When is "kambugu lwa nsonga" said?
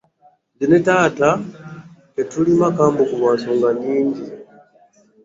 2.77-3.69